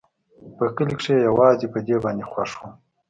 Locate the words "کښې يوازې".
0.99-1.67